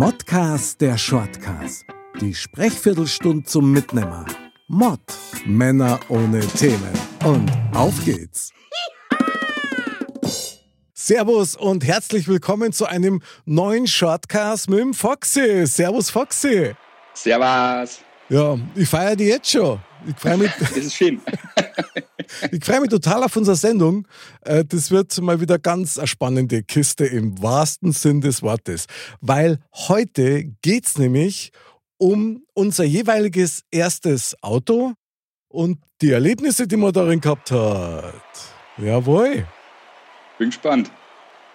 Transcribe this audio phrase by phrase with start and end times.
[0.00, 1.84] Modcast der Shortcast.
[2.20, 4.26] Die Sprechviertelstunde zum Mitnehmer.
[4.68, 5.00] Mod.
[5.44, 6.92] Männer ohne Themen.
[7.24, 8.52] Und auf geht's.
[10.94, 15.66] Servus und herzlich willkommen zu einem neuen Shortcast mit dem Foxy.
[15.66, 16.76] Servus Foxy.
[17.14, 17.98] Servus.
[18.28, 19.80] Ja, ich feiere die jetzt schon.
[20.06, 20.52] Ich freue mich.
[20.60, 21.20] das ist schön.
[22.52, 24.06] ich freue mich total auf unsere Sendung.
[24.42, 28.86] Äh, das wird mal wieder ganz eine spannende Kiste im wahrsten Sinn des Wortes.
[29.20, 31.52] Weil heute geht es nämlich
[31.98, 34.94] um unser jeweiliges erstes Auto
[35.48, 38.14] und die Erlebnisse, die man darin gehabt hat.
[38.76, 39.46] Jawohl.
[40.38, 40.90] Bin gespannt.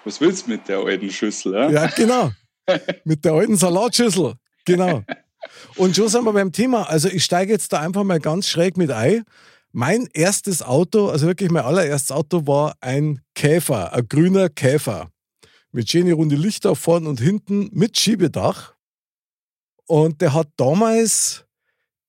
[0.03, 1.53] Was willst du mit der alten Schüssel?
[1.53, 2.31] Ja, ja genau.
[3.05, 4.33] mit der alten Salatschüssel.
[4.65, 5.03] Genau.
[5.75, 6.89] Und schon sind wir beim Thema.
[6.89, 9.23] Also ich steige jetzt da einfach mal ganz schräg mit ein.
[9.75, 15.09] Mein erstes Auto, also wirklich mein allererstes Auto, war ein Käfer, ein grüner Käfer.
[15.71, 18.75] Mit schöne runde Lichter vorn und hinten mit Schiebedach.
[19.87, 21.45] Und der hat damals,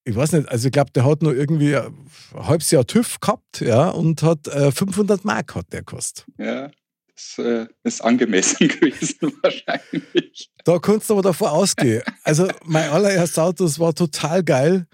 [0.05, 3.61] ich weiß nicht, also ich glaube, der hat nur irgendwie ein halbes Jahr TÜV gehabt,
[3.61, 6.27] ja, und hat äh, 500 Mark hat der gekostet.
[6.37, 6.70] Ja.
[7.15, 10.51] Das äh, ist angemessen gewesen wahrscheinlich.
[10.65, 12.03] Da kannst du aber davor ausgehen.
[12.25, 14.87] Also mein allererstes Auto, das war total geil.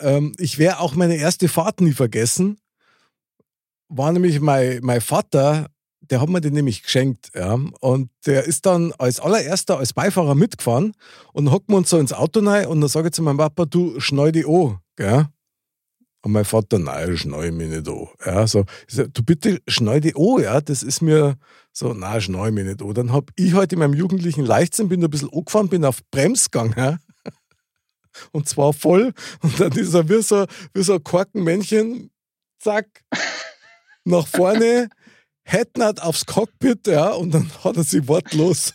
[0.00, 2.58] Ähm, ich werde auch meine erste Fahrt nie vergessen.
[3.88, 5.68] War nämlich mein, mein Vater,
[6.10, 7.30] der hat mir den nämlich geschenkt.
[7.34, 7.58] Ja.
[7.80, 10.92] Und der ist dann als allererster, als Beifahrer mitgefahren
[11.32, 13.98] und hocken uns so ins Auto rein und dann sage ich zu meinem Papa, du
[14.00, 14.78] schnall die an.
[16.22, 18.08] Und mein Vater, nein, schnall mich nicht an.
[18.24, 21.36] Ja, so, du bitte schnall die an, ja, das ist mir
[21.70, 22.94] so, nein, schnall mich nicht an.
[22.94, 26.00] Dann habe ich heute halt in meinem jugendlichen Leichtsinn, bin ein bisschen angefahren, bin auf
[26.10, 26.98] Brems gegangen, ja.
[28.32, 29.12] Und zwar voll.
[29.42, 32.10] Und dann ist er wie so, wie so ein Korkenmännchen,
[32.58, 32.86] zack,
[34.04, 34.88] nach vorne,
[35.44, 38.72] Headnut aufs Cockpit, ja, und dann hat er sich wortlos,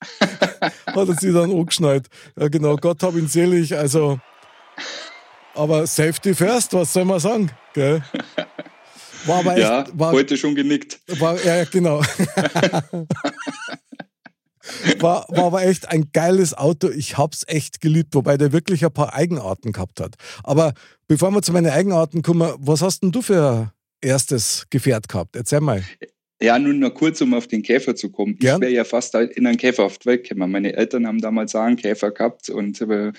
[0.20, 2.06] hat er sich dann angeschnallt.
[2.38, 4.20] Ja, genau, Gott hab ihn selig, also
[5.54, 7.50] aber Safety first, was soll man sagen?
[7.74, 8.02] Gell?
[9.26, 11.00] War aber echt, ja, war, heute schon genickt.
[11.18, 12.02] War, ja, genau.
[14.98, 16.88] war, war aber echt ein geiles Auto.
[16.90, 20.16] Ich hab's echt geliebt, wobei der wirklich ein paar Eigenarten gehabt hat.
[20.42, 20.74] Aber
[21.06, 25.36] bevor wir zu meinen Eigenarten kommen, was hast denn du für erstes Gefährt gehabt?
[25.36, 25.82] Erzähl mal.
[26.40, 28.36] Ja, nun noch kurz, um auf den Käfer zu kommen.
[28.36, 28.56] Gern?
[28.56, 30.50] Ich wäre ja fast in einen Käfer auf die Welt gekommen.
[30.50, 33.12] Meine Eltern haben damals auch einen Käfer gehabt und äh,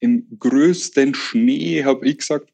[0.00, 2.50] im größten Schnee habe ich gesagt,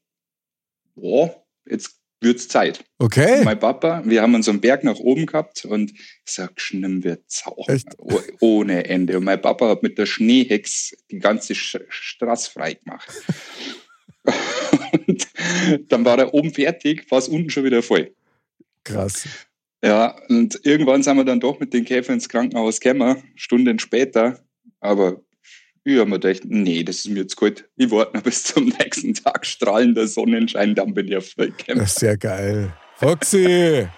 [0.95, 2.85] boah, jetzt wird's Zeit.
[2.99, 3.45] Okay.
[3.45, 7.47] mein Papa, wir haben so einen Berg nach oben gehabt und ich sag, schlimm wird's
[7.47, 7.67] auch.
[8.41, 9.19] Ohne Ende.
[9.19, 13.09] Und mein Papa hat mit der Schneehex die ganze Straße frei gemacht.
[15.07, 15.29] und
[15.89, 18.15] dann war er oben fertig, war es unten schon wieder voll.
[18.85, 19.29] Krass.
[19.83, 24.45] Ja, und irgendwann sind wir dann doch mit den Käfer ins Krankenhaus gekommen, Stunden später.
[24.81, 25.21] Aber
[25.95, 27.69] ich habe mir gedacht, nee, das ist mir jetzt gut.
[27.77, 31.89] Ich warte noch bis zum nächsten Tag strahlender Sonnenschein, dann bin ich auf Vollcamp.
[31.89, 32.73] Sehr geil.
[32.97, 33.89] Foxy!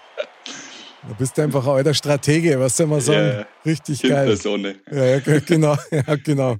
[1.07, 3.39] Du bist einfach ein alter Stratege, was soll man sagen?
[3.39, 4.27] Ja, Richtig geil.
[4.27, 4.75] Der Sonne.
[4.91, 6.57] Ja, genau, ja, genau.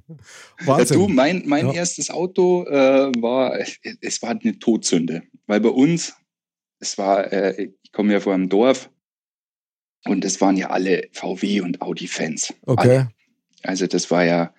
[0.64, 1.00] Wahnsinn.
[1.00, 1.74] Ja, du, mein, mein ja.
[1.74, 3.56] erstes Auto äh, war,
[4.00, 5.22] es war eine Todsünde.
[5.46, 6.14] Weil bei uns,
[6.80, 8.90] es war, äh, ich komme ja vor einem Dorf
[10.06, 12.52] und es waren ja alle VW und Audi-Fans.
[12.66, 12.88] Okay.
[12.88, 13.10] Alle.
[13.62, 14.52] Also das war ja,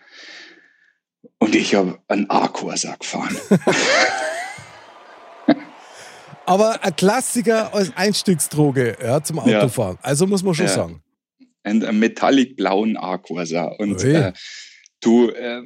[1.40, 3.36] und ich habe einen A-Corsa gefahren.
[6.46, 9.98] Aber ein Klassiker als Einstiegsdroge ja, zum Autofahren.
[10.02, 10.04] Ja.
[10.04, 10.74] Also muss man schon ja.
[10.74, 11.02] sagen.
[11.64, 13.66] Einen metallic blauen A-Corsa.
[13.78, 14.34] Und äh,
[15.00, 15.62] du, äh,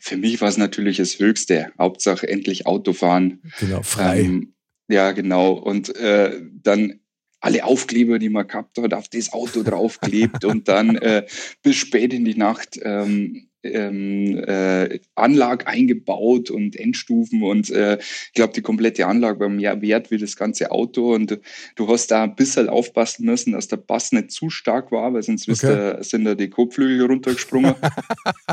[0.00, 1.70] für mich war es natürlich das Höchste.
[1.78, 3.42] Hauptsache endlich Autofahren.
[3.60, 4.20] Genau, frei.
[4.20, 4.54] Ähm,
[4.88, 5.52] ja, genau.
[5.52, 7.00] Und äh, dann
[7.40, 11.26] alle Aufkleber, die man gehabt hat, auf das Auto draufklebt und dann äh,
[11.62, 18.32] bis spät in die Nacht ähm, ähm, äh, Anlage eingebaut und Endstufen und äh, ich
[18.34, 21.38] glaube, die komplette Anlage war mehr wert wie das ganze Auto und
[21.76, 25.22] du hast da ein bisschen aufpassen müssen, dass der Bass nicht zu stark war, weil
[25.22, 25.66] sonst okay.
[25.66, 27.74] da, sind da die Kotflügel runtergesprungen.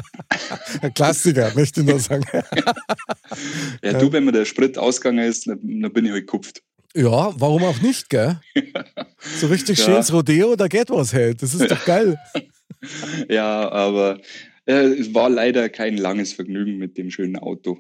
[0.96, 2.26] Klassiker, möchte ich nur sagen.
[3.84, 6.64] ja, du, wenn mir der Sprit ausgegangen ist, dann, dann bin ich halt gekupft.
[6.96, 8.40] Ja, warum auch nicht, gell?
[9.40, 9.86] So richtig ja.
[9.86, 11.42] schönes Rodeo, da geht was halt.
[11.42, 12.18] Das ist doch geil.
[13.30, 14.20] ja, aber
[14.66, 17.80] es war leider kein langes Vergnügen mit dem schönen Auto.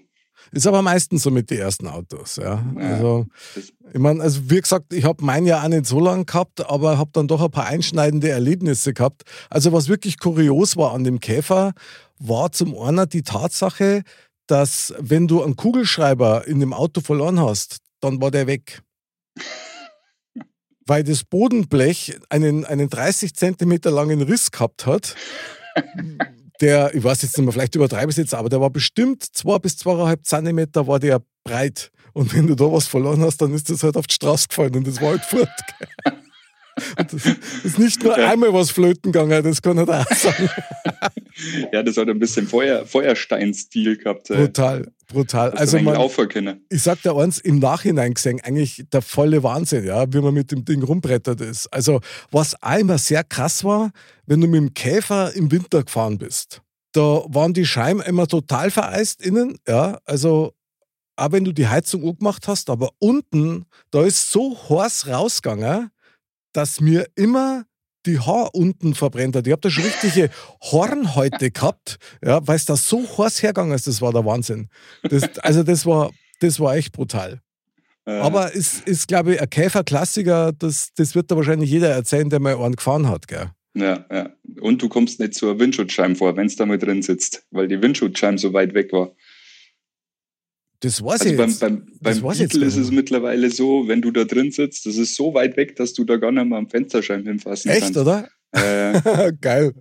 [0.51, 2.63] Ist aber meistens so mit den ersten Autos, ja.
[2.77, 6.25] ja also, ich meine, also wie gesagt, ich habe mein Jahr auch nicht so lange
[6.25, 9.23] gehabt, aber habe dann doch ein paar einschneidende Erlebnisse gehabt.
[9.49, 11.73] Also was wirklich kurios war an dem Käfer,
[12.19, 14.03] war zum einen die Tatsache,
[14.45, 18.81] dass wenn du einen Kugelschreiber in dem Auto verloren hast, dann war der weg.
[20.85, 25.15] Weil das Bodenblech einen, einen 30 Zentimeter langen Riss gehabt hat
[26.61, 29.23] der, ich weiß jetzt nicht mehr, vielleicht übertreibe ich es jetzt, aber der war bestimmt
[29.23, 31.91] zwei bis zweieinhalb Zentimeter war der breit.
[32.13, 34.75] Und wenn du da was verloren hast, dann ist das halt auf die Straße gefallen
[34.75, 35.49] und das war halt fort.
[36.97, 37.25] Und das
[37.63, 40.49] ist nicht nur einmal was flöten gegangen, das kann ich auch sagen.
[41.71, 44.27] ja, das hat ein bisschen Feuer, Feuerstein-Stil gehabt.
[44.27, 45.51] Brutal, brutal.
[45.51, 50.05] Das also man, ich sag dir eins, im Nachhinein gesehen, eigentlich der volle Wahnsinn, ja,
[50.13, 51.67] wie man mit dem Ding rumbrettert ist.
[51.67, 51.99] Also,
[52.31, 53.91] was einmal sehr krass war,
[54.25, 56.61] wenn du mit dem Käfer im Winter gefahren bist.
[56.93, 60.53] Da waren die Scheiben immer total vereist innen, ja, also
[61.17, 65.91] auch wenn du die Heizung angemacht hast, aber unten, da ist so heiß rausgegangen,
[66.53, 67.65] dass mir immer
[68.05, 69.47] die Haar unten verbrennt hat.
[69.47, 70.29] Ich habe da schon richtige
[70.61, 73.87] Hornhäute gehabt, ja, weil es da so heiß hergegangen ist.
[73.87, 74.69] Das war der Wahnsinn.
[75.03, 77.41] Das, also das war, das war echt brutal.
[78.05, 78.11] Äh.
[78.11, 80.51] Aber es ist, ist glaube ich, ein Käferklassiker.
[80.53, 83.27] Das, das wird da wahrscheinlich jeder erzählen, der mal einen gefahren hat.
[83.27, 83.51] Gell?
[83.73, 84.29] Ja, ja.
[84.61, 87.81] Und du kommst nicht zur Windschutzscheibe vor, wenn es da mal drin sitzt, weil die
[87.81, 89.11] Windschutzscheibe so weit weg war.
[90.85, 94.23] Das weiß also ich beim, beim, beim Beetle ist es mittlerweile so, wenn du da
[94.23, 97.25] drin sitzt, das ist so weit weg, dass du da gar nicht mal am Fensterscheiben
[97.25, 97.97] hinfassen Echt, kannst.
[97.97, 98.29] Echt, oder?
[98.51, 99.73] Äh, Geil.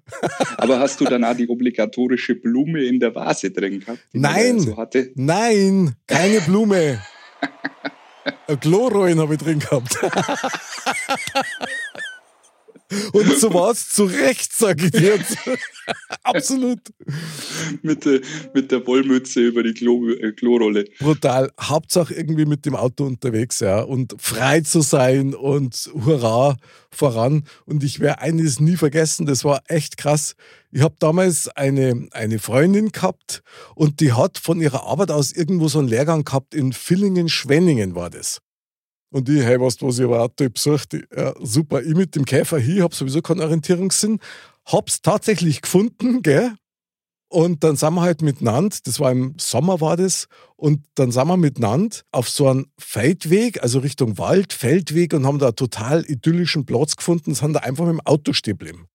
[0.56, 3.98] Aber hast du danach die obligatorische Blume in der Vase drin gehabt?
[4.14, 4.74] Nein, so
[5.14, 7.02] nein, keine Blume.
[8.48, 9.98] Ein Chlorollen habe ich drin gehabt.
[13.12, 15.36] Und so war es zu Recht, sage ich dir jetzt.
[16.34, 16.81] Absolut.
[17.82, 18.20] mit, der,
[18.52, 20.84] mit der Wollmütze über die Klo, äh, Klorolle.
[20.98, 21.52] Brutal.
[21.60, 23.82] Hauptsache irgendwie mit dem Auto unterwegs, ja.
[23.82, 26.56] Und frei zu sein und hurra
[26.90, 27.44] voran.
[27.66, 30.34] Und ich werde eines nie vergessen, das war echt krass.
[30.72, 33.42] Ich habe damals eine, eine Freundin gehabt
[33.76, 38.10] und die hat von ihrer Arbeit aus irgendwo so einen Lehrgang gehabt in Villingen-Schwenningen war
[38.10, 38.40] das.
[39.14, 40.98] Und ich, hey, was, was ich aber Auto besucht.
[41.16, 41.80] Ja, super.
[41.82, 44.19] Ich mit dem Käfer hier, habe sowieso keinen Orientierungssinn,
[44.66, 46.55] hab's tatsächlich gefunden, gell?
[47.28, 51.26] Und dann sind wir halt miteinander, das war im Sommer war das, und dann sind
[51.26, 56.05] wir miteinander auf so einem Feldweg, also Richtung Wald, Feldweg und haben da einen total
[56.08, 58.87] idyllischen Platz gefunden, sind da einfach mit dem Auto stehen geblieben.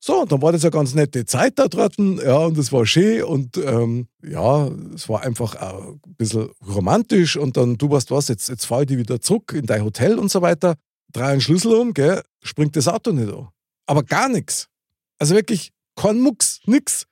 [0.00, 2.86] So, und dann war das eine ganz nette Zeit da draußen, ja, und es war
[2.86, 8.28] schön und ähm, ja, es war einfach ein bisschen romantisch und dann, du weißt was,
[8.28, 10.76] jetzt, jetzt fahre ich die wieder zurück in dein Hotel und so weiter,
[11.12, 13.48] drehe einen Schlüssel um, gell, springt das Auto nicht an.
[13.86, 14.68] Aber gar nichts.
[15.18, 17.06] Also wirklich kein Mucks, nix.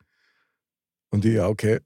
[1.11, 1.81] Und ich, ja, okay,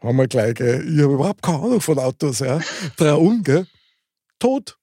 [0.00, 2.60] haben wir gleich, gell, ich habe überhaupt keine Ahnung von Autos, ja,
[2.96, 3.66] drehe um, gell,
[4.38, 4.78] tot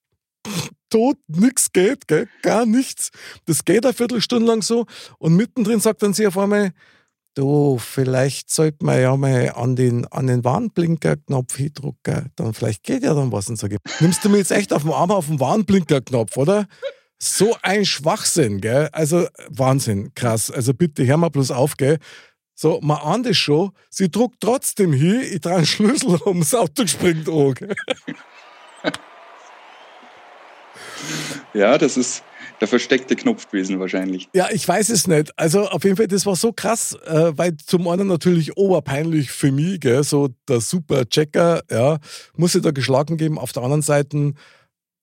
[0.90, 2.28] tot, nichts geht, gell?
[2.42, 3.10] gar nichts.
[3.46, 4.86] Das geht eine Viertelstunde lang so
[5.18, 6.72] und mittendrin sagt dann sie auf einmal,
[7.34, 13.02] du, vielleicht sollte man ja mal an den, an den Warnblinkerknopf hindrücken, dann vielleicht geht
[13.02, 13.68] ja dann was und so.
[14.00, 16.66] Nimmst du mir jetzt echt auf dem Arm auf den Warnblinkerknopf, oder?
[17.18, 18.88] So ein Schwachsinn, gell?
[18.92, 20.50] Also Wahnsinn, krass.
[20.50, 21.98] Also bitte hör mal bloß auf, gell?
[22.54, 26.54] So, man ahnt es schon, sie druckt trotzdem hier, ich trage einen Schlüssel um, das
[26.54, 27.74] Auto springt an, gell?
[31.54, 32.22] Ja, das ist
[32.60, 34.28] der versteckte Knopf gewesen wahrscheinlich.
[34.34, 35.32] Ja, ich weiß es nicht.
[35.38, 39.52] Also auf jeden Fall, das war so krass, äh, weil zum einen natürlich oberpeinlich für
[39.52, 41.98] mich, gell, so der super Checker, ja,
[42.36, 43.38] muss ich da geschlagen geben.
[43.38, 44.34] Auf der anderen Seite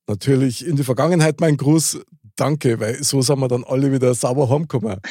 [0.08, 2.00] natürlich in die Vergangenheit mein Gruß,
[2.36, 5.00] danke, weil so sind wir dann alle wieder sauber heimgekommen.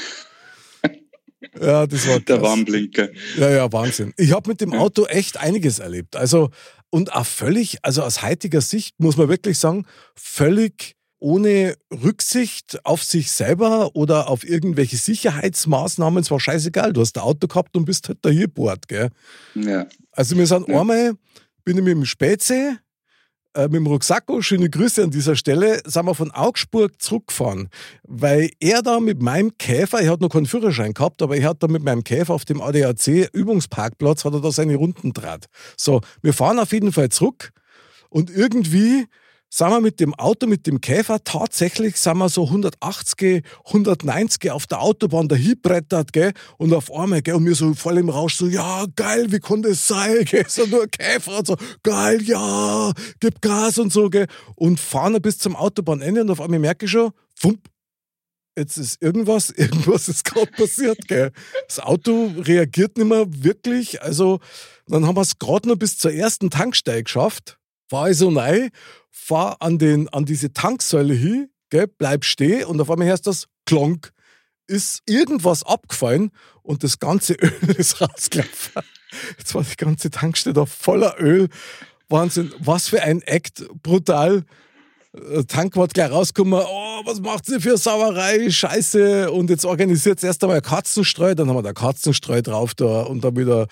[1.60, 2.24] Ja, das war krass.
[2.26, 3.08] Der Warnblinker.
[3.36, 4.12] Ja, ja, Wahnsinn.
[4.16, 6.16] Ich habe mit dem Auto echt einiges erlebt.
[6.16, 6.50] Also,
[6.90, 13.02] und auch völlig, also aus heutiger Sicht muss man wirklich sagen, völlig ohne Rücksicht auf
[13.04, 16.22] sich selber oder auf irgendwelche Sicherheitsmaßnahmen.
[16.22, 16.92] Es war scheißegal.
[16.92, 19.10] Du hast ein Auto gehabt und bist halt da hier bohrt, gell?
[19.54, 19.86] Ja.
[20.12, 20.80] Also, wir sind ja.
[20.80, 21.12] einmal,
[21.64, 22.78] bin ich mit dem Spätsee
[23.54, 27.68] äh, mit dem Rucksacko, schöne Grüße an dieser Stelle, sind wir von Augsburg zurückgefahren,
[28.02, 31.62] weil er da mit meinem Käfer, er hat noch keinen Führerschein gehabt, aber er hat
[31.62, 35.46] da mit meinem Käfer auf dem ADAC Übungsparkplatz, hat er da seine Runden draht.
[35.76, 37.52] So, wir fahren auf jeden Fall zurück
[38.10, 39.06] und irgendwie
[39.56, 44.66] sind wir mit dem Auto, mit dem Käfer, tatsächlich sind wir so 180, 190 auf
[44.66, 48.48] der Autobahn dahinbrettert, gell, und auf einmal, gell, und mir so voll im Rausch so,
[48.48, 53.40] ja, geil, wie konnte es sein, gell, so nur Käfer und so, geil, ja, gib
[53.42, 57.12] Gas und so, gell, und fahren bis zum Autobahnende und auf einmal merke ich schon,
[57.36, 57.60] fump,
[58.58, 61.30] jetzt ist irgendwas, irgendwas ist gerade passiert, gell.
[61.68, 64.40] Das Auto reagiert nicht mehr wirklich, also,
[64.88, 67.56] dann haben wir es gerade noch bis zur ersten Tankstelle geschafft,
[67.90, 68.70] war ich so rein
[69.24, 73.30] fahr an, den, an diese Tanksäule hin, gell, bleib stehen und auf einmal hörst du
[73.30, 74.12] das Klonk.
[74.66, 76.30] Ist irgendwas abgefallen
[76.62, 78.82] und das ganze Öl ist rausgelaufen.
[79.38, 81.48] Jetzt war die ganze Tankstelle voller Öl.
[82.08, 84.44] Wahnsinn, was für ein Act, brutal.
[85.46, 89.30] Tank wird gleich rausgekommen, oh, was macht sie für Sauerei, Scheiße.
[89.30, 93.22] Und jetzt organisiert es erst einmal Katzenstreu, dann haben wir da Katzenstreu drauf da und
[93.22, 93.68] dann wieder,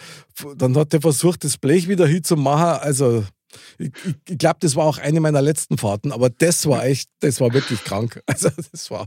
[0.57, 2.81] dann hat der versucht, das Blech wieder hinzumachen.
[2.81, 3.25] Also
[3.79, 3.91] ich,
[4.29, 7.53] ich, glaube, das war auch eine meiner letzten Fahrten, aber das war echt, das war
[7.53, 8.23] wirklich krank.
[8.27, 9.07] Also das war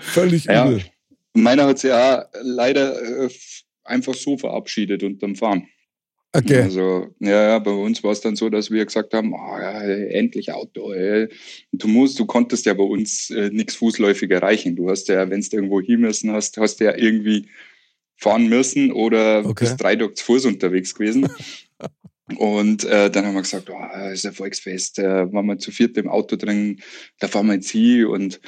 [0.00, 0.84] völlig ja, übel.
[1.32, 3.28] Meiner hat sich ja leider äh,
[3.82, 5.68] einfach so verabschiedet unterm Fahren.
[6.36, 6.62] Okay.
[6.62, 9.82] Also, ja, ja, bei uns war es dann so, dass wir gesagt haben, oh, ja,
[9.82, 10.92] endlich Auto.
[10.92, 11.28] Ey.
[11.70, 14.74] Du musst, du konntest ja bei uns äh, nichts fußläufig erreichen.
[14.74, 17.48] Du hast ja, wenn du irgendwo hin müssen hast, hast du ja irgendwie
[18.16, 19.64] fahren müssen oder okay.
[19.64, 21.28] bist drei Tage zu Fuß unterwegs gewesen.
[22.38, 25.96] Und äh, dann haben wir gesagt, oh, ist ein Volksfest, äh, waren wir zu viert
[25.98, 26.80] im Auto drin,
[27.18, 28.40] da fahren wir jetzt hin und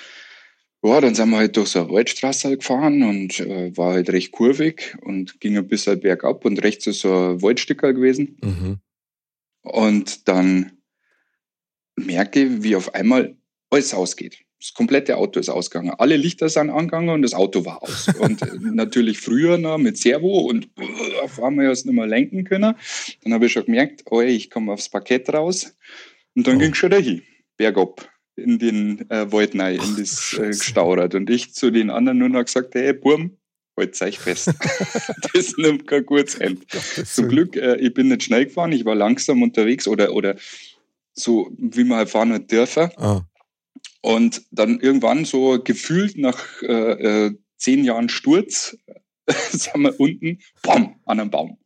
[0.83, 4.09] ja, dann sind wir halt durch so eine Waldstraße halt gefahren und äh, war halt
[4.11, 8.39] recht kurvig und ging ein bisschen bergab und rechts ist so ein Waldstücker gewesen.
[8.43, 8.79] Mhm.
[9.63, 10.79] Und dann
[11.97, 13.37] merke ich, wie auf einmal
[13.71, 14.46] alles ausgeht.
[14.67, 15.95] Das komplette Auto ist ausgegangen.
[15.97, 18.09] Alle Lichter sind angegangen und das Auto war aus.
[18.19, 18.41] Und
[18.75, 22.75] natürlich früher noch mit Servo und uh, auf einmal erst nicht mehr lenken können.
[23.23, 25.77] Dann habe ich schon gemerkt, oh, ich komme aufs Parkett raus.
[26.35, 26.59] Und dann oh.
[26.59, 27.23] ging es schon dahin,
[27.57, 31.15] bergab in den äh, Wald rein, in das äh, gestaurert.
[31.15, 33.37] Und ich zu den anderen nur noch gesagt, hey, Burm,
[33.77, 34.49] halt euch fest.
[35.33, 36.67] das nimmt kein gutes Ende.
[37.05, 40.35] Zum Glück, äh, ich bin nicht schnell gefahren, ich war langsam unterwegs oder, oder
[41.13, 42.91] so, wie man halt fahren hat dürfen.
[42.97, 43.23] Ah.
[44.07, 48.77] Und dann irgendwann so gefühlt nach äh, äh, zehn Jahren Sturz
[49.51, 51.59] sind wir unten, bam, an einem Baum.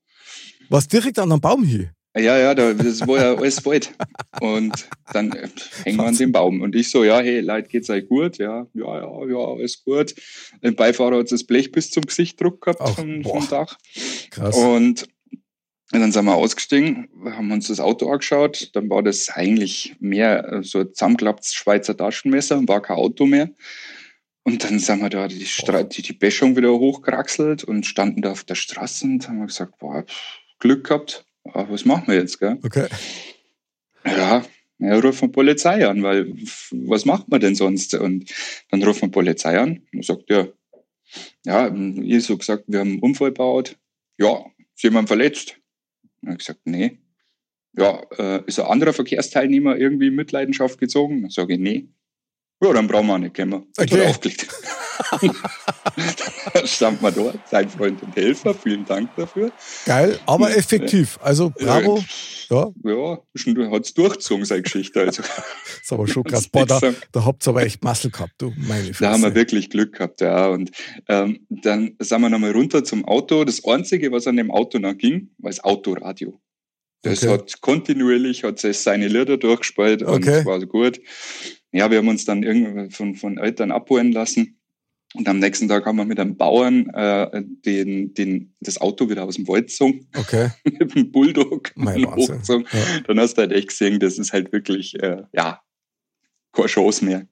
[0.71, 1.91] Was direkt an einem Baum hier?
[2.17, 3.93] Ja, ja, das war ja alles Wald.
[4.41, 5.49] Und dann äh,
[5.85, 6.63] hängen wir an dem Baum.
[6.63, 8.39] Und ich so, ja, hey, Leute, geht's euch gut?
[8.39, 10.15] Ja, ja, ja, ja, alles gut.
[10.63, 13.77] Der Beifahrer hat das Blech bis zum Gesicht Druck gehabt Ach, vom, vom Dach.
[14.31, 14.57] Krass.
[14.57, 15.07] Und
[15.93, 18.71] dann sind wir ausgestiegen, haben uns das Auto angeschaut.
[18.75, 23.51] Dann war das eigentlich mehr so ein zusammengeklapptes Schweizer Taschenmesser, war kein Auto mehr.
[24.45, 28.33] Und dann sind wir da die, Stra die, die Böschung wieder hochgeraxelt und standen da
[28.33, 30.05] auf der Straße und haben gesagt, boah,
[30.61, 32.59] Glück gehabt ach, was machen wir jetzt, gell?
[32.63, 32.87] Okay.
[34.05, 34.45] Ja,
[34.79, 36.33] ja, rufen wir Polizei an, weil
[36.71, 37.95] was macht man denn sonst?
[37.95, 38.33] Und
[38.71, 40.49] dann rufen wir Polizei an und sagt, ja,
[41.45, 43.77] ja, ich so gesagt, wir haben einen Unfall gebaut.
[44.19, 44.45] Ja,
[44.75, 45.57] ist jemand verletzt?
[46.23, 46.99] Dann habe ich gesagt, nee.
[47.77, 51.23] Ja, äh, ist ein anderer Verkehrsteilnehmer irgendwie in Mitleidenschaft gezogen?
[51.23, 51.89] Dann sage ich, nee.
[52.63, 53.67] Ja, dann brauchen wir auch nicht kommen.
[53.79, 54.07] Okay.
[54.07, 54.47] aufgelegt.
[56.53, 59.51] da stand man dort, sein Freund und Helfer, vielen Dank dafür.
[59.87, 61.19] Geil, aber effektiv.
[61.23, 62.05] Also bravo.
[62.51, 63.19] Ja, ja
[63.71, 65.01] hat es durchgezogen, seine Geschichte.
[65.01, 65.23] Also.
[65.23, 65.31] das
[65.83, 66.49] ist aber schon krass.
[66.49, 66.81] Boah, da,
[67.13, 69.05] da habt ihr aber echt Muskel gehabt, du meine Fresse.
[69.05, 70.49] Da haben wir wirklich Glück gehabt, ja.
[70.49, 70.71] Und
[71.09, 73.45] ähm, dann sind wir nochmal runter zum Auto.
[73.45, 76.39] Das Einzige, was an dem Auto noch ging, war das Autoradio.
[77.03, 77.33] Das okay.
[77.33, 80.45] hat kontinuierlich hat es seine Lieder durchgespielt und okay.
[80.45, 81.01] war gut
[81.73, 84.57] ja, wir haben uns dann irgendwie von, von Eltern abholen lassen.
[85.15, 89.25] Und am nächsten Tag haben wir mit einem Bauern äh, den, den, das Auto wieder
[89.25, 90.07] aus dem Wald gezogen.
[90.17, 90.51] Okay.
[90.65, 92.67] mit dem Bulldog hochgezogen.
[92.73, 93.01] Ja.
[93.07, 95.61] Dann hast du halt echt gesehen, das ist halt wirklich, äh, ja,
[96.53, 97.27] keine Chance mehr.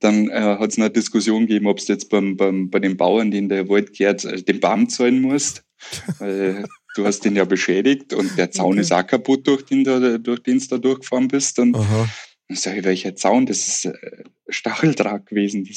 [0.00, 3.30] Dann äh, hat es eine Diskussion gegeben, ob du jetzt beim, beim, bei dem Bauern,
[3.30, 5.64] den der Wald gehört, äh, den Baum zahlen musst.
[6.18, 6.64] Weil
[6.96, 8.80] du hast den ja beschädigt und der Zaun okay.
[8.80, 11.58] ist auch kaputt, durch den, du, durch den du da durchgefahren bist.
[11.58, 12.08] Und Aha.
[12.48, 13.44] Dann sage ich, welcher Zaun?
[13.46, 13.92] Das ist äh,
[14.48, 15.68] Stacheldraht gewesen.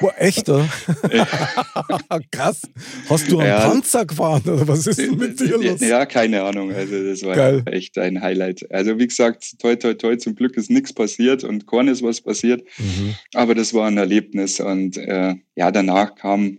[0.00, 0.68] Boah, echt, oder?
[2.32, 2.62] Krass.
[3.08, 5.80] Hast du einen ja, Panzer gefahren oder was ist denn mit dir los?
[5.80, 6.72] Ja, keine Ahnung.
[6.72, 7.62] Also das war Geil.
[7.66, 8.68] echt ein Highlight.
[8.72, 12.20] Also wie gesagt, toi, toi, toi, zum Glück ist nichts passiert und kein ist was
[12.20, 12.64] passiert.
[12.78, 13.14] Mhm.
[13.34, 14.58] Aber das war ein Erlebnis.
[14.58, 16.58] Und äh, ja, danach kam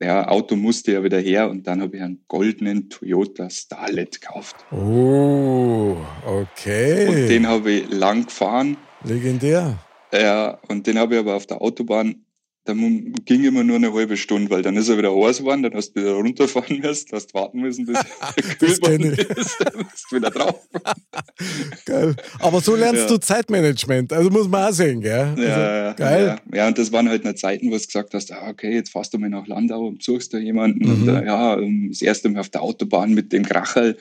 [0.00, 4.56] ja, Auto musste ja wieder her und dann habe ich einen goldenen Toyota Starlet gekauft.
[4.70, 7.08] Oh, okay.
[7.08, 9.78] Und den habe ich lang gefahren Legendär.
[10.12, 12.24] Ja, und den habe ich aber auf der Autobahn,
[12.64, 15.74] da ging immer nur eine halbe Stunde, weil dann ist er wieder heiß geworden, dann
[15.74, 17.96] hast du wieder runterfahren müssen, hast warten müssen, bis
[18.36, 20.68] er kühl ist, dann bist du wieder drauf.
[21.86, 22.14] geil.
[22.38, 23.08] Aber so lernst ja.
[23.08, 25.34] du Zeitmanagement, also muss man auch sehen, gell?
[25.36, 26.38] Also, ja, geil.
[26.52, 26.56] Ja.
[26.56, 29.14] ja, und das waren halt noch Zeiten, wo du gesagt hast, ah, okay, jetzt fährst
[29.14, 31.08] du mal nach Landau und suchst da jemanden mhm.
[31.08, 33.96] und äh, ja, das erste Mal auf der Autobahn mit dem Krachel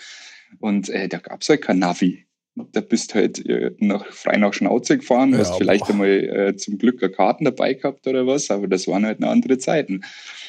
[0.59, 2.25] und äh, da gab es halt kein Navi
[2.55, 5.91] da bist halt äh, nach, frei nach Schnauze gefahren, ja, hast vielleicht boah.
[5.91, 9.31] einmal äh, zum Glück eine Karten dabei gehabt oder was, aber das waren halt eine
[9.31, 10.01] andere Zeiten.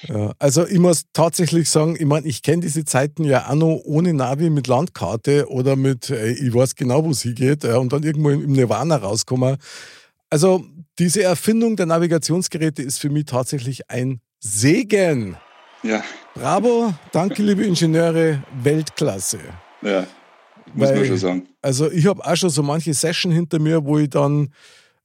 [0.09, 3.81] Ja, also ich muss tatsächlich sagen, ich meine, ich kenne diese Zeiten ja auch noch
[3.85, 7.93] ohne Navi mit Landkarte oder mit, äh, ich weiß genau, wo es hingeht äh, und
[7.93, 9.57] dann irgendwo im Nirvana rauskommen.
[10.31, 10.65] Also
[10.99, 15.37] diese Erfindung der Navigationsgeräte ist für mich tatsächlich ein Segen.
[15.83, 16.03] Ja.
[16.35, 19.39] Bravo, danke liebe Ingenieure, Weltklasse.
[19.83, 20.07] Ja,
[20.75, 21.49] muss man schon sagen.
[21.63, 24.51] Also ich habe auch schon so manche Session hinter mir, wo ich dann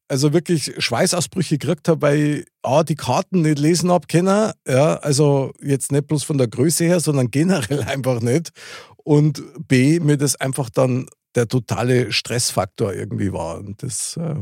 [0.08, 4.96] also wirklich Schweißausbrüche gekriegt habe, weil ich A, die Karten nicht lesen habe können, ja,
[4.98, 8.52] also jetzt nicht bloß von der Größe her, sondern generell einfach nicht.
[8.98, 13.58] Und B, mir das einfach dann der totale Stressfaktor irgendwie war.
[13.58, 14.36] Und das, äh,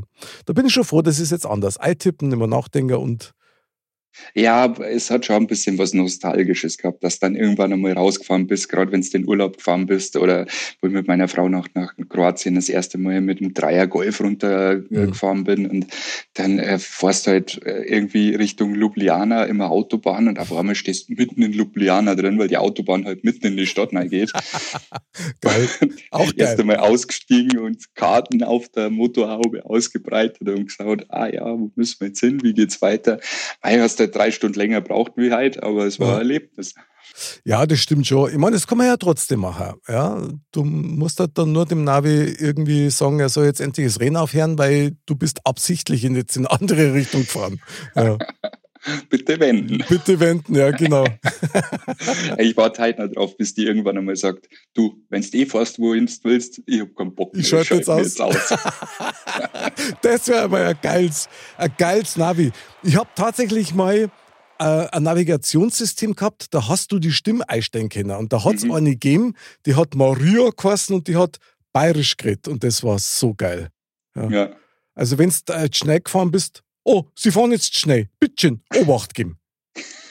[0.45, 1.77] da bin ich schon froh, das ist jetzt anders.
[1.77, 3.33] Eintippen, immer nachdenken und
[4.33, 8.69] ja, es hat schon ein bisschen was Nostalgisches gehabt, dass dann irgendwann einmal rausgefahren bist,
[8.69, 10.45] gerade wenn du den Urlaub gefahren bist oder
[10.81, 14.21] wo ich mit meiner Frau nach, nach Kroatien das erste Mal mit dem Dreier Golf
[14.21, 15.43] runtergefahren mhm.
[15.43, 15.87] bin und
[16.33, 21.09] dann äh, fährst du halt äh, irgendwie Richtung Ljubljana immer Autobahn und auf einmal stehst
[21.09, 24.31] du mitten in Ljubljana drin, weil die Autobahn halt mitten in die Stadt geht.
[25.41, 25.69] geil.
[26.11, 26.33] Auch geil.
[26.37, 31.99] Erst einmal ausgestiegen und Karten auf der Motorhaube ausgebreitet und gesagt, ah ja, wo müssen
[31.99, 33.19] wir jetzt hin, wie geht's weiter?
[33.61, 36.13] Ah, hast halt drei Stunden länger braucht wie heute, aber es war ja.
[36.15, 36.73] ein Erlebnis.
[37.43, 38.31] Ja, das stimmt schon.
[38.31, 39.75] Ich meine, das kann man ja trotzdem machen.
[39.87, 40.27] Ja?
[40.51, 44.17] Du musst halt dann nur dem Navi irgendwie sagen, er soll jetzt endlich das Rennen
[44.17, 47.61] aufhören, weil du bist absichtlich in jetzt in eine andere Richtung gefahren.
[47.95, 48.17] Ja.
[49.09, 49.83] Bitte wenden.
[49.87, 51.05] Bitte wenden, ja, genau.
[52.37, 55.79] ich warte halt noch drauf, bis die irgendwann einmal sagt, du, wenn du eh fährst,
[55.79, 57.41] wohin du willst, ich hab keinen Bock mehr.
[57.41, 58.03] Ich schalte jetzt, aus.
[58.03, 58.35] jetzt aus.
[60.01, 62.51] das wäre aber ein geiles, ein geiles Navi.
[62.83, 64.09] Ich habe tatsächlich mal
[64.59, 68.11] äh, ein Navigationssystem gehabt, da hast du die Stimme einstellen können.
[68.11, 68.73] Und da hat es mhm.
[68.73, 69.33] eine gegeben,
[69.65, 71.37] die hat Maria geheißen und die hat
[71.71, 72.47] bayerisch geredet.
[72.47, 73.69] Und das war so geil.
[74.15, 74.29] Ja.
[74.29, 74.49] ja.
[74.93, 79.37] Also, wenn du äh, schnell gefahren bist, oh, Sie fahren jetzt schnell, bittchen, Obacht geben.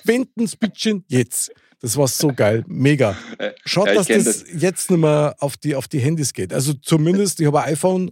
[0.04, 1.52] Wenden Sie bittchen jetzt.
[1.80, 3.16] Das war so geil, mega.
[3.64, 6.52] Schaut, ja, dass das, das, jetzt nicht mehr auf die, auf die Handys geht.
[6.52, 8.10] Also zumindest, ich habe ein iPhone,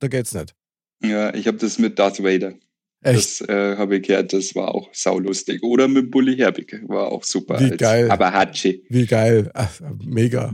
[0.00, 0.54] da geht's nicht.
[1.02, 2.54] Ja, ich habe das mit Darth Vader.
[3.02, 3.40] Echt?
[3.40, 5.62] Das äh, habe ich gehört, das war auch saulustig.
[5.62, 7.58] Oder mit Bully Herbig, war auch super.
[7.58, 8.10] Wie geil.
[8.10, 8.84] Aber Hatschi.
[8.88, 9.50] Wie geil.
[9.54, 9.70] Ach,
[10.04, 10.52] mega.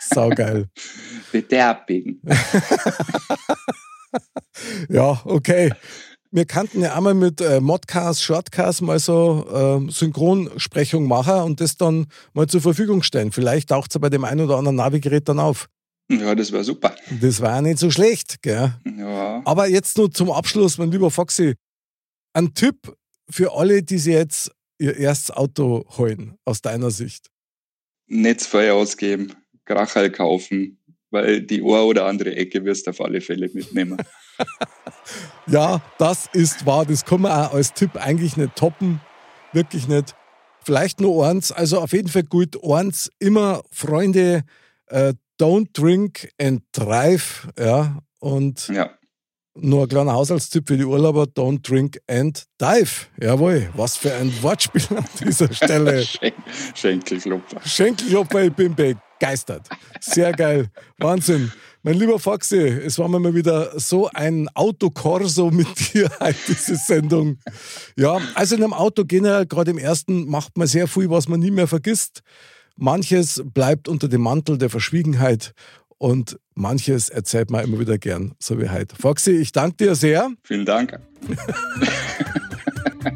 [0.00, 0.68] Saugeil.
[1.32, 2.20] Bitte abbiegen.
[4.88, 5.72] ja, okay.
[6.30, 9.46] Wir kannten ja einmal mit äh, Modcast, Shortcast mal so
[9.88, 13.32] äh, Synchronsprechung machen und das dann mal zur Verfügung stellen.
[13.32, 15.68] Vielleicht taucht es bei dem einen oder anderen Navigerät dann auf.
[16.10, 16.94] Ja, das war super.
[17.20, 18.74] Das war ja nicht so schlecht, gell?
[18.98, 19.42] Ja.
[19.44, 21.54] Aber jetzt nur zum Abschluss, mein lieber Foxy.
[22.32, 22.94] Ein Tipp
[23.28, 27.30] für alle, die sich jetzt ihr erstes Auto holen, aus deiner Sicht.
[28.06, 29.32] Netzfeuer ausgeben,
[29.64, 30.78] Krachel kaufen,
[31.10, 33.96] weil die Ohr oder andere Ecke wirst du auf alle Fälle mitnehmen.
[35.46, 36.84] ja, das ist wahr.
[36.86, 39.00] Das kann man auch als Tipp eigentlich nicht toppen.
[39.52, 40.14] Wirklich nicht.
[40.64, 42.62] Vielleicht nur eins, also auf jeden Fall gut.
[42.64, 44.42] Eins, immer Freunde,
[44.88, 47.48] äh, don't drink and drive.
[47.58, 48.90] Ja, und ja.
[49.54, 53.06] nur ein kleiner Haushaltstipp für die Urlauber: don't drink and dive.
[53.20, 56.04] Jawohl, was für ein Wortspiel an dieser Stelle.
[56.74, 57.60] Schenkelklopfer.
[57.64, 58.74] Schenkelklopfer, ich bin
[59.18, 59.68] begeistert.
[60.00, 60.68] Sehr geil.
[60.98, 61.52] Wahnsinn.
[61.82, 66.74] Mein lieber Foxy, es war mir mal wieder so ein Autokorso mit dir heute, diese
[66.74, 67.38] Sendung.
[67.94, 71.38] Ja, also in einem Auto generell, gerade im ersten, macht man sehr viel, was man
[71.38, 72.22] nie mehr vergisst.
[72.76, 75.54] Manches bleibt unter dem Mantel der Verschwiegenheit
[75.98, 78.96] und manches erzählt man immer wieder gern, so wie heute.
[78.96, 80.30] Foxy, ich danke dir sehr.
[80.42, 80.98] Vielen Dank.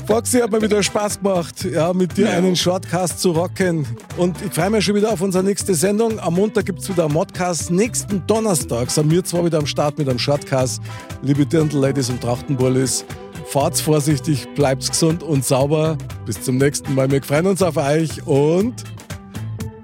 [0.06, 2.32] Foxy hat mir wieder Spaß gemacht, ja, mit dir ja.
[2.32, 3.86] einen Shortcast zu rocken.
[4.16, 6.18] Und ich freue mich schon wieder auf unsere nächste Sendung.
[6.20, 7.70] Am Montag gibt es wieder einen Modcast.
[7.70, 10.80] Nächsten Donnerstag sind wir zwar wieder am Start mit einem Shortcast.
[11.22, 13.04] Liebe Dirndl-Ladies und Trachtenbullis,
[13.46, 15.96] fahrt's vorsichtig, bleibt's gesund und sauber.
[16.26, 17.10] Bis zum nächsten Mal.
[17.10, 18.84] Wir freuen uns auf euch und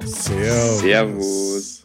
[0.04, 0.80] Servus.
[0.80, 1.75] Servus.